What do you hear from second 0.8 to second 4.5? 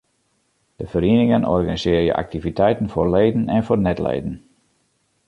ferieningen organisearje aktiviteiten foar leden en foar net-leden.